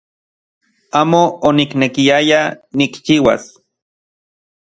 [1.01, 1.19] Amo
[1.49, 2.41] oniknekiaya
[2.77, 3.43] nikchiuas